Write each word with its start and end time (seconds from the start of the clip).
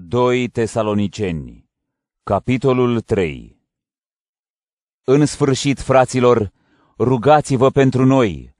2 0.00 0.48
Tesaloniceni, 0.48 1.68
capitolul 2.22 3.00
3 3.00 3.60
În 5.04 5.26
sfârșit, 5.26 5.80
fraților, 5.80 6.52
rugați-vă 6.98 7.70
pentru 7.70 8.04
noi, 8.04 8.54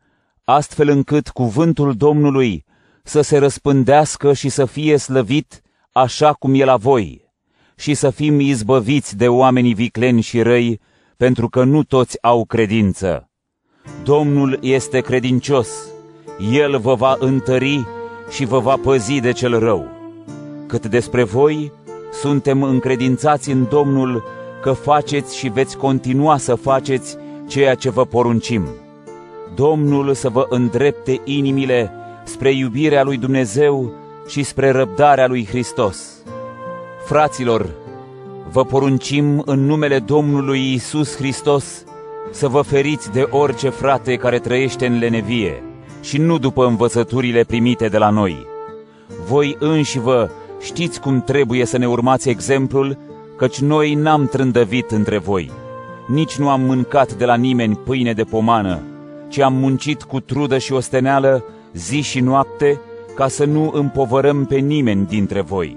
astfel 0.45 0.89
încât 0.89 1.29
cuvântul 1.29 1.95
Domnului 1.95 2.65
să 3.03 3.21
se 3.21 3.39
răspândească 3.39 4.33
și 4.33 4.49
să 4.49 4.65
fie 4.65 4.97
slăvit 4.97 5.63
așa 5.93 6.33
cum 6.33 6.55
e 6.55 6.65
la 6.65 6.77
voi, 6.77 7.33
și 7.77 7.95
să 7.95 8.11
fim 8.11 8.41
izbăviți 8.41 9.17
de 9.17 9.29
oamenii 9.29 9.75
vicleni 9.75 10.21
și 10.21 10.43
răi, 10.43 10.81
pentru 11.17 11.49
că 11.49 11.65
nu 11.65 11.83
toți 11.83 12.23
au 12.23 12.45
credință. 12.45 13.31
Domnul 14.03 14.59
este 14.63 15.01
credincios, 15.01 15.69
El 16.53 16.79
vă 16.79 16.95
va 16.95 17.17
întări 17.19 17.87
și 18.31 18.45
vă 18.45 18.59
va 18.59 18.77
păzi 18.77 19.21
de 19.21 19.33
cel 19.33 19.59
rău. 19.59 19.98
Cât 20.69 20.87
despre 20.87 21.23
voi, 21.23 21.73
suntem 22.13 22.63
încredințați 22.63 23.51
în 23.51 23.67
Domnul 23.71 24.25
că 24.63 24.73
faceți 24.73 25.37
și 25.37 25.49
veți 25.49 25.77
continua 25.77 26.37
să 26.37 26.55
faceți 26.55 27.17
ceea 27.47 27.75
ce 27.75 27.91
vă 27.91 28.05
poruncim. 28.05 28.65
Domnul 29.55 30.15
să 30.15 30.29
vă 30.29 30.47
îndrepte 30.49 31.21
inimile 31.25 31.93
spre 32.25 32.53
iubirea 32.53 33.03
lui 33.03 33.17
Dumnezeu 33.17 33.93
și 34.27 34.43
spre 34.43 34.71
răbdarea 34.71 35.27
lui 35.27 35.47
Hristos. 35.47 36.23
Fraților, 37.05 37.75
vă 38.51 38.65
poruncim 38.65 39.43
în 39.47 39.67
numele 39.67 39.99
Domnului 39.99 40.73
Isus 40.73 41.17
Hristos 41.17 41.85
să 42.31 42.49
vă 42.49 42.63
feriți 42.63 43.13
de 43.13 43.27
orice 43.31 43.69
frate 43.69 44.17
care 44.17 44.39
trăiește 44.39 44.87
în 44.87 44.99
lenevie 44.99 45.63
și 46.01 46.19
nu 46.19 46.39
după 46.39 46.67
învățăturile 46.67 47.45
primite 47.45 47.89
de 47.89 47.99
la 47.99 48.11
noi. 48.11 48.47
Voi 49.27 49.57
înși 49.59 49.99
vă 49.99 50.31
Știți 50.61 51.01
cum 51.01 51.23
trebuie 51.23 51.65
să 51.65 51.79
ne 51.79 51.89
urmați 51.89 52.29
exemplul, 52.29 52.99
căci 53.37 53.61
noi 53.61 53.95
n-am 53.95 54.27
trândăvit 54.27 54.91
între 54.91 55.19
voi. 55.19 55.51
Nici 56.07 56.37
nu 56.37 56.49
am 56.49 56.61
mâncat 56.61 57.13
de 57.13 57.25
la 57.25 57.35
nimeni 57.35 57.77
pâine 57.77 58.13
de 58.13 58.23
pomană, 58.23 58.81
ci 59.29 59.39
am 59.39 59.55
muncit 59.55 60.03
cu 60.03 60.21
trudă 60.21 60.59
și 60.59 60.73
osteneală 60.73 61.45
zi 61.75 62.01
și 62.01 62.21
noapte, 62.21 62.81
ca 63.15 63.29
să 63.29 63.45
nu 63.45 63.71
împovărăm 63.75 64.45
pe 64.45 64.57
nimeni 64.57 65.07
dintre 65.07 65.41
voi. 65.41 65.77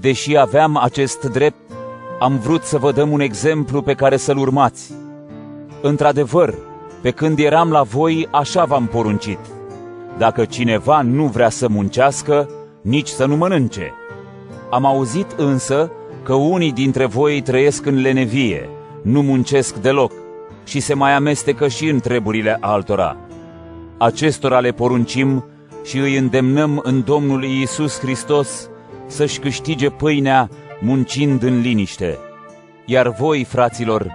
Deși 0.00 0.36
aveam 0.36 0.76
acest 0.76 1.24
drept, 1.24 1.70
am 2.18 2.38
vrut 2.38 2.62
să 2.62 2.78
vă 2.78 2.92
dăm 2.92 3.10
un 3.10 3.20
exemplu 3.20 3.82
pe 3.82 3.94
care 3.94 4.16
să-l 4.16 4.38
urmați. 4.38 4.92
Într-adevăr, 5.82 6.54
pe 7.02 7.10
când 7.10 7.38
eram 7.38 7.70
la 7.70 7.82
voi, 7.82 8.28
așa 8.30 8.64
v-am 8.64 8.86
poruncit. 8.86 9.38
Dacă 10.18 10.44
cineva 10.44 11.02
nu 11.02 11.24
vrea 11.24 11.48
să 11.48 11.68
muncească, 11.68 12.48
nici 12.82 13.08
să 13.08 13.26
nu 13.26 13.36
mănânce. 13.36 13.92
Am 14.70 14.84
auzit 14.84 15.30
însă 15.36 15.92
că 16.22 16.34
unii 16.34 16.72
dintre 16.72 17.04
voi 17.04 17.40
trăiesc 17.40 17.86
în 17.86 18.00
lenevie, 18.00 18.68
nu 19.02 19.22
muncesc 19.22 19.74
deloc 19.76 20.12
și 20.64 20.80
se 20.80 20.94
mai 20.94 21.12
amestecă 21.12 21.68
și 21.68 21.88
în 21.88 22.00
treburile 22.00 22.56
altora. 22.60 23.16
Acestora 23.98 24.60
le 24.60 24.70
poruncim 24.70 25.44
și 25.84 25.98
îi 25.98 26.16
îndemnăm 26.16 26.80
în 26.82 27.02
Domnul 27.04 27.44
Iisus 27.44 27.98
Hristos 27.98 28.70
să-și 29.06 29.38
câștige 29.38 29.90
pâinea 29.90 30.48
muncind 30.80 31.42
în 31.42 31.60
liniște. 31.60 32.18
Iar 32.86 33.08
voi, 33.08 33.44
fraților, 33.44 34.10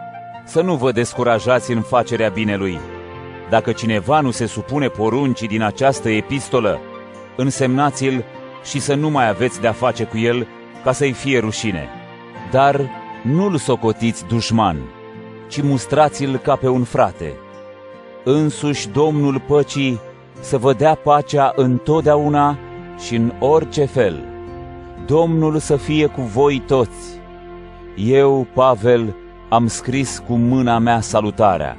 să 0.46 0.62
nu 0.62 0.76
vă 0.76 0.92
descurajați 0.92 1.72
în 1.72 1.82
facerea 1.82 2.30
binelui. 2.30 2.80
Dacă 3.50 3.72
cineva 3.72 4.20
nu 4.20 4.32
se 4.32 4.46
supune 4.46 4.88
poruncii 4.88 5.48
din 5.48 5.62
această 5.62 6.10
epistolă, 6.10 6.80
însemnați-l 7.38 8.24
și 8.66 8.80
să 8.80 8.96
nu 8.96 9.10
mai 9.10 9.30
aveți 9.30 9.62
de-a 9.62 9.72
face 9.72 10.04
cu 10.04 10.18
el 10.18 10.48
ca 10.84 10.92
să-i 10.92 11.12
fie 11.12 11.40
rușine. 11.40 11.90
Dar 12.52 12.90
nu-l 13.24 13.58
socotiți 13.58 14.26
dușman, 14.26 14.78
ci 15.48 15.62
mustrați-l 15.62 16.38
ca 16.38 16.56
pe 16.56 16.68
un 16.68 16.84
frate. 16.84 17.34
Însuși 18.24 18.90
Domnul 18.90 19.40
păcii 19.48 20.00
să 20.40 20.58
vă 20.58 20.74
dea 20.74 20.96
pacea 20.96 21.52
întotdeauna 21.56 22.58
și 23.06 23.16
în 23.16 23.34
orice 23.40 23.86
fel. 23.86 24.24
Domnul 25.06 25.58
să 25.58 25.76
fie 25.76 26.06
cu 26.06 26.22
voi 26.22 26.64
toți. 26.68 27.20
Eu, 27.96 28.48
Pavel, 28.54 29.16
am 29.50 29.68
scris 29.68 30.24
cu 30.28 30.34
mâna 30.34 30.78
mea 30.78 31.02
salutarea. 31.02 31.78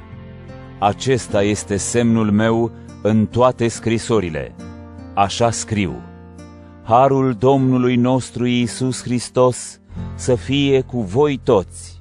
Acesta 0.79 1.43
este 1.43 1.77
semnul 1.77 2.31
meu 2.31 2.71
în 3.01 3.25
toate 3.25 3.67
scrisorile. 3.67 4.55
Așa 5.13 5.51
scriu. 5.51 6.01
Harul 6.87 7.33
Domnului 7.33 7.95
nostru 7.95 8.45
Iisus 8.45 9.01
Hristos 9.01 9.79
să 10.15 10.35
fie 10.35 10.81
cu 10.81 11.01
voi 11.01 11.39
toți. 11.43 11.96